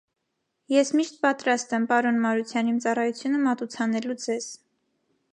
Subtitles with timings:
[0.75, 4.49] -Ես միշտ պատրաստ եմ, պարոն Մարության, իմ ծառայությունը մատուցանելու ձեզ: